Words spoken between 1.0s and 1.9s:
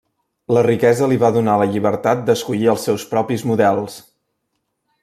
li va donar la